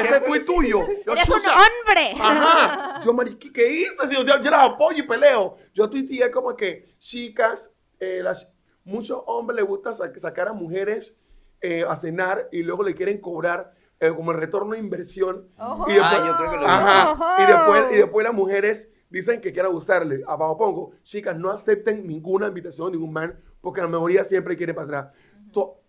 [0.00, 0.78] ese tweet tuyo.
[1.04, 2.12] Yo, ¡Eres un hombre!
[2.20, 2.87] Ajá.
[3.04, 4.06] Yo, mariqui, ¿qué hice?
[4.08, 5.56] Si yo, yo las apoyo y peleo.
[5.74, 8.48] Yo tuiteé como que, chicas, eh, las,
[8.84, 11.16] muchos hombres les gusta sa- sacar a mujeres
[11.60, 15.48] eh, a cenar y luego le quieren cobrar eh, como el retorno de inversión.
[15.58, 15.86] Ojo.
[15.90, 16.66] Y después- Ah, yo creo que lo.
[16.66, 17.36] Ajá.
[17.42, 20.22] Y después, y después las mujeres dicen que quieren abusarle.
[20.26, 24.72] Abajo pongo, chicas, no acepten ninguna invitación de ningún man porque la mayoría siempre quiere
[24.74, 25.14] para atrás.
[25.52, 25.80] So,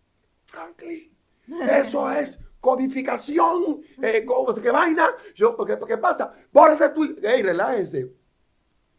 [0.45, 1.15] Franklin,
[1.71, 3.81] eso es codificación.
[4.01, 5.07] Eh, ¿cómo, ¿Qué vaina?
[5.35, 6.33] Yo, ¿qué, ¿Qué pasa?
[6.51, 7.03] Bórrese tu...
[7.21, 8.11] Ey, relájense.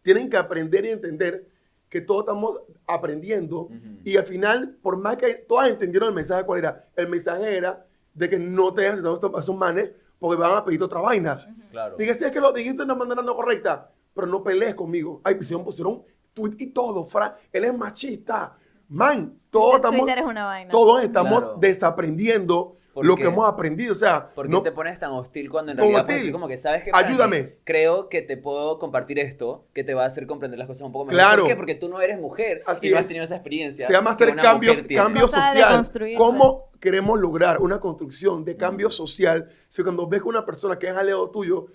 [0.03, 1.46] Tienen que aprender y entender
[1.88, 3.68] que todos estamos aprendiendo
[4.05, 6.88] y al final, por más que todas entendieron el mensaje, ¿cuál era?
[6.94, 10.83] El mensaje era de que no te hagas a esos manes porque van a pedir
[10.83, 11.49] otras vainas.
[11.70, 11.96] Claro.
[11.96, 15.20] Dije, si es que lo dijiste de una manera no correcta, pero no pelees conmigo.
[15.25, 17.35] Ay, pusieron, pusieron tweet y todo, Fran.
[17.53, 18.57] Él es machista.
[18.88, 20.70] Man, todos estamos, es una vaina.
[20.70, 21.59] todos estamos Claro.
[21.61, 23.22] desaprendiendo ¿Por lo qué?
[23.22, 23.92] que hemos aprendido.
[23.92, 26.16] O sea, ¿Por qué no, te pones tan hostil cuando en realidad puedes hostil.
[26.26, 27.56] decir como que sabes que Ayúdame.
[27.64, 30.92] creo que te puedo compartir esto que te va a hacer comprender las cosas un
[30.92, 31.18] poco mejor.
[31.18, 31.42] Claro.
[31.42, 31.56] ¿Por qué?
[31.56, 33.02] Porque tú no eres mujer Así y no es.
[33.02, 33.86] has tenido esa experiencia.
[33.86, 35.82] se llama hacer cambios, cambio social.
[36.16, 40.88] ¿Cómo queremos lograr una construcción de cambio social si cuando ves que una persona que
[40.88, 41.66] es aliado tuyo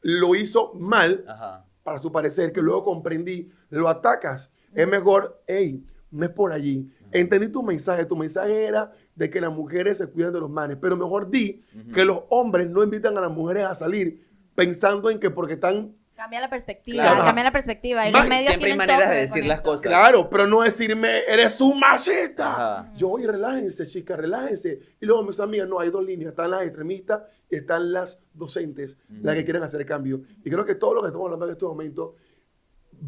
[0.00, 1.64] lo hizo mal, Ajá.
[1.82, 4.50] para su parecer, que luego comprendí, lo atacas.
[4.74, 6.88] Es mejor, hey, no es por allí.
[7.10, 8.04] Entendí tu mensaje.
[8.04, 11.60] Tu mensaje era de que las mujeres se cuidan de los manes, pero mejor di
[11.92, 15.94] que los hombres no invitan a las mujeres a salir pensando en que porque están,
[16.14, 17.22] Cambia la perspectiva, Claro.
[17.24, 18.08] cambia la perspectiva.
[18.08, 19.86] Y los medios Siempre hay maneras de decir las cosas.
[19.86, 22.52] claro, pero no decirme, eres un machista.
[22.80, 22.92] Ajá.
[22.96, 24.80] Yo, oye, relájense, chicas, relájense.
[25.00, 26.30] Y luego mis amigas, no, hay dos líneas.
[26.30, 30.22] Están las extremistas y están las docentes, las que quieren hacer el cambio.
[30.44, 32.16] Y creo que todo lo que estamos hablando en este momento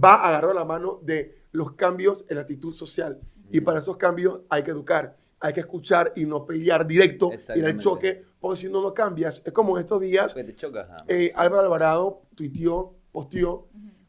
[0.02, 3.18] va agarrado a la mano de los cambios en la actitud social.
[3.50, 7.58] Y para esos cambios hay que educar, hay que escuchar y no pelear directo y
[7.58, 9.42] en el choque, porque si no, no cambias.
[9.44, 13.68] Es como en estos días, Porque te chocas eh, Álvaro Alvarado tuiteó, posteó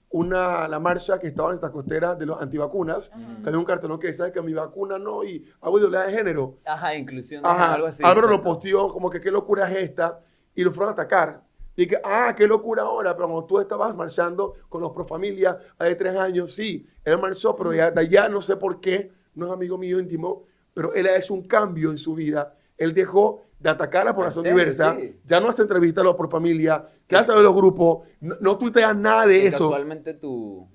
[0.09, 3.97] una, la marcha que estaba en esta costera de los antivacunas, que había un cartelón
[3.97, 6.59] que decía que mi vacuna no y hago ideología de género.
[6.65, 7.75] Ajá, inclusión, Ajá.
[7.75, 8.03] algo así.
[8.03, 8.49] Álvaro lo exacto.
[8.49, 10.19] posteó como que qué locura es esta
[10.53, 11.43] y lo fueron a atacar.
[11.77, 15.57] Y que, ah, qué locura ahora, pero cuando tú estabas marchando con los pro familia
[15.79, 19.47] hace tres años, sí, él marchó, pero ya, de allá no sé por qué, no
[19.47, 22.53] es amigo mío íntimo, pero él ha hecho un cambio en su vida.
[22.77, 24.57] Él dejó de atacar a la población serio?
[24.57, 25.19] diversa, Sí.
[25.23, 28.93] ya no hace entrevistas a los pro familia, ya sabe los grupos, no, no tuitea
[28.93, 29.69] nada de eso.
[29.69, 30.67] Casualmente tu.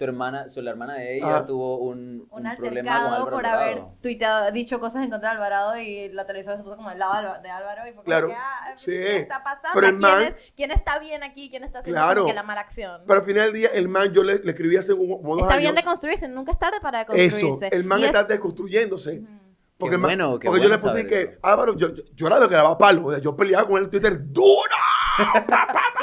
[0.00, 1.44] Tu hermana, o sea, la hermana de ella Ah.
[1.44, 3.60] tuvo un, Un un problema con altercado Álvaro por Alvarado.
[3.60, 6.98] haber tuiteado, dicho cosas en contra de Alvarado y la televisión se puso como del
[6.98, 8.28] lado de Álvaro- de Álvaro y fue como Claro.
[8.28, 8.92] que, ah, Sí.
[8.92, 9.68] ¿qué está pasando?
[9.74, 11.50] Pero el ¿Quién, man- es- quién está bien aquí?
[11.50, 12.22] ¿Quién está haciendo Claro.
[12.22, 13.02] como que la mala acción?
[13.06, 15.42] Pero al final del día, el man, yo le, le escribí hace un- como dos
[15.42, 15.62] está años.
[15.64, 17.08] bien de construirse, nunca es tarde para Eso,
[17.48, 17.68] construirse.
[17.76, 19.22] el man Y es- está desconstruyéndose.
[19.76, 21.38] Porque, Qué el man- bueno, qué porque yo le puse que, eso.
[21.42, 23.06] Álvaro, yo, yo, yo era lo que daba palo.
[23.06, 24.76] o sea, Yo peleaba con él en Twitter dura.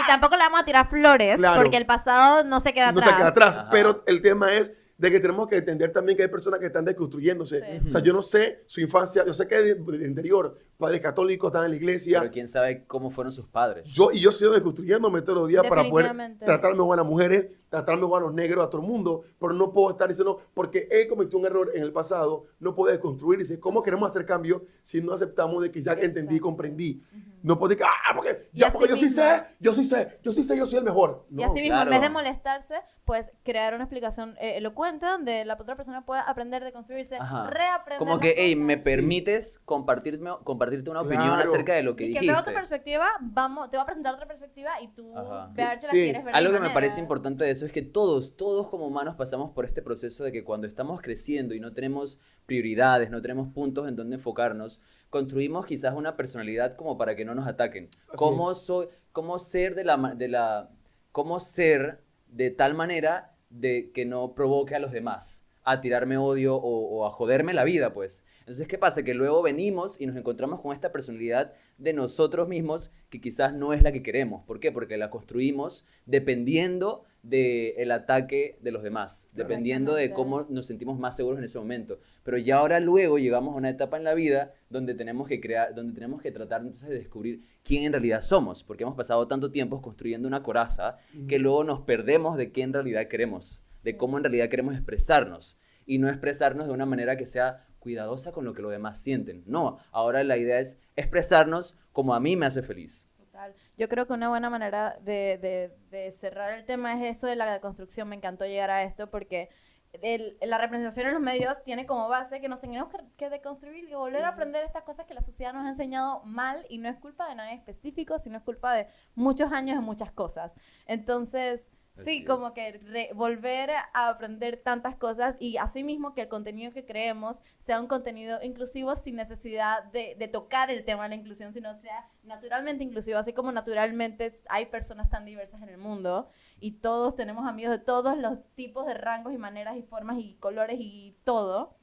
[0.03, 1.61] Y tampoco le vamos a tirar flores Claro.
[1.61, 3.09] porque el pasado no se queda no atrás.
[3.13, 3.57] se queda atrás.
[3.57, 3.69] Ajá.
[3.71, 6.85] Pero el tema es de que tenemos que entender también que hay personas que están
[6.85, 7.61] desconstruyéndose.
[7.61, 7.87] Sí.
[7.87, 11.49] O sea, yo no sé su infancia, yo sé que de- del interior, padres católicos
[11.49, 12.19] están en la iglesia.
[12.19, 13.89] Pero quién sabe cómo fueron sus padres.
[13.89, 16.45] Yo, y yo sigo desconstruyéndome todos los días para poder Definitivamente.
[16.45, 19.53] tratar mejor a las mujeres, tratar mejor a los negros, a todo el mundo, pero
[19.53, 23.59] no puedo estar diciendo, porque él cometió un error en el pasado, no puede desconstruirse.
[23.59, 27.01] ¿Cómo queremos hacer cambio si no aceptamos de que ya entendí y comprendí?
[27.43, 30.19] No puedo decir, ah, porque, Y ya, porque yo sí mismo- sé, yo sí sé,
[30.23, 31.25] yo sí sé, yo soy el mejor.
[31.29, 31.45] Y No.
[31.45, 31.91] así mismo, claro.
[31.91, 36.21] en vez de molestarse, pues crear una explicación eh, elocuente donde la otra persona pueda
[36.21, 37.17] aprender de construirse,
[37.49, 37.99] reaprender.
[37.99, 40.31] Como que, hey, me permites compartirme,
[40.67, 41.49] compartirte una opinión Claro.
[41.49, 42.31] acerca de lo que y que dijiste.
[42.31, 45.49] veo otra perspectiva, vamos, te voy a presentar otra perspectiva y tú Ajá.
[45.53, 45.97] ver si Sí.
[45.97, 46.35] la quieres ver.
[46.35, 46.73] Algo que me manera.
[46.73, 50.31] parece importante de eso es que todos, todos como humanos pasamos por este proceso de
[50.31, 55.65] que cuando estamos creciendo y no tenemos prioridades, no tenemos puntos en donde enfocarnos, construimos
[55.65, 57.89] quizás una personalidad como para que no nos ataquen.
[58.07, 60.69] Así ¿Cómo soy, cómo ser de la, de la,
[61.11, 66.55] cómo ser de tal manera de que no provoque a los demás a tirarme odio
[66.55, 68.23] o, o a joderme la vida, pues.
[68.39, 69.03] Entonces, ¿qué pasa?
[69.03, 73.73] Que luego venimos y nos encontramos con esta personalidad de nosotros mismos que quizás no
[73.73, 74.43] es la que queremos.
[74.45, 74.71] ¿Por qué?
[74.71, 81.17] Porque la construimos dependiendo del ataque de los demás, dependiendo de cómo nos sentimos más
[81.17, 81.99] seguros en ese momento.
[82.23, 85.75] Pero ya ahora luego llegamos a una etapa en la vida donde tenemos que crear,
[85.75, 89.51] donde tenemos que tratar entonces de descubrir quién en realidad somos, porque hemos pasado tanto
[89.51, 94.17] tiempo construyendo una coraza que luego nos perdemos de qué en realidad queremos, de cómo
[94.17, 98.53] en realidad queremos expresarnos y no expresarnos de una manera que sea cuidadosa con lo
[98.53, 99.43] que los demás sienten.
[99.45, 103.07] No, ahora la idea es expresarnos como a mí me hace feliz.
[103.17, 103.53] Total.
[103.77, 107.35] Yo creo que una buena manera de, de- de cerrar el tema es eso de
[107.35, 108.09] la construcción.
[108.09, 109.49] Me encantó llegar a esto porque
[109.93, 113.87] el- la representación en los medios tiene como base que nos tenemos que, que deconstruir
[113.89, 116.89] y volver a aprender estas cosas que la sociedad nos ha enseñado mal y no
[116.89, 120.53] es culpa de nadie específico, sino es culpa de muchos años de muchas cosas.
[120.87, 121.69] Entonces,
[122.03, 127.37] sí, como que volver a aprender tantas cosas y asimismo que el contenido que creemos
[127.59, 131.73] sea un contenido inclusivo sin necesidad de, de tocar el tema de la inclusión, sino
[131.81, 136.29] sea naturalmente inclusivo, así como naturalmente hay personas tan diversas en el mundo
[136.59, 140.35] y todos tenemos amigos de todos los tipos de rangos y maneras y formas y
[140.35, 141.77] colores y todo,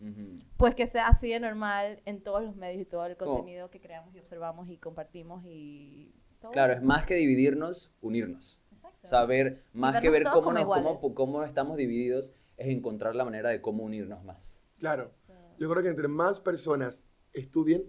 [0.57, 3.70] pues que sea así de normal en todos los medios y todo el Como- contenido
[3.70, 6.53] que creamos y observamos y compartimos y todo.
[6.53, 8.61] Claro, es más que dividirnos, unirnos.
[9.04, 9.16] Exacto.
[9.16, 13.60] Saber, más que ver cómo, nos, cómo, cómo estamos divididos, es encontrar la manera de
[13.60, 14.62] cómo unirnos más.
[14.78, 15.12] Claro.
[15.58, 17.84] Yo creo que entre más personas estudien,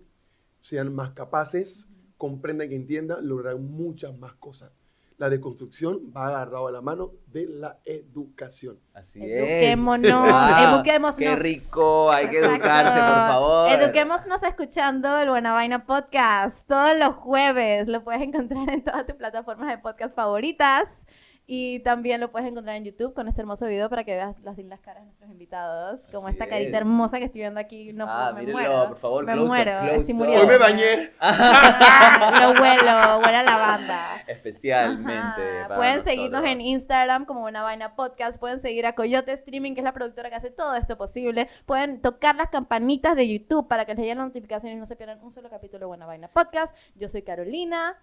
[0.62, 4.72] sean más capaces, comprendan y entiendan, lograrán muchas más cosas.
[5.18, 8.82] La deconstrucción va agarrado a la mano de la educación.
[8.94, 10.34] Así Eduquémonos, es.
[10.34, 11.16] Ah, eduquémonos.
[11.16, 12.56] Qué rico, hay que Exacto.
[12.56, 13.72] educarse, por favor.
[13.72, 17.88] Eduquémonos escuchando el Buena Vaina Podcast todos los jueves.
[17.88, 21.05] Lo puedes encontrar en todas tus plataformas de podcast favoritas.
[21.48, 24.58] Y también lo puedes encontrar en YouTube con este hermoso video para que veas las
[24.58, 26.02] lindas caras de nuestros invitados.
[26.12, 26.76] Como Así esta carita es.
[26.78, 27.94] hermosa que estoy viendo aquí.
[27.94, 28.88] No, Ah, me mírenlo, muero.
[28.90, 29.80] por favor, me close up, muero.
[29.82, 30.18] close estoy up.
[30.18, 30.42] muriendo.
[30.42, 31.10] Hoy me bañé.
[32.42, 34.24] Lo huelo, huele a lavanda.
[34.28, 35.62] Especialmente.
[35.66, 35.76] Ajá.
[35.76, 36.62] Pueden seguirnos en.
[36.62, 38.40] Instagram como Buena Vaina Podcast.
[38.40, 41.48] Pueden seguir a Coyote Streaming, que es la productora que hace todo esto posible.
[41.68, 44.96] Pueden tocar las campanitas de YouTube para que les lleguen las notificaciones y no se
[44.96, 46.76] pierdan un solo capítulo de Buena Vaina Podcast.
[46.96, 47.96] Yo soy Carolina.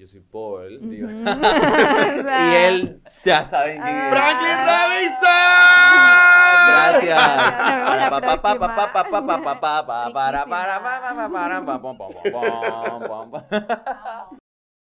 [0.00, 0.80] Yo soy Paul.
[0.88, 1.10] digo.
[1.10, 4.02] Y él, ya saben quién es.
[4.02, 4.08] Ah.
[4.10, 4.56] ¡Franklin
[6.96, 7.60] Gracias.